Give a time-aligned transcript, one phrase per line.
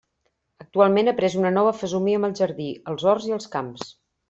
[0.63, 3.89] Actualment ha pres una nova fesomia amb el jardí, els horts i els camps.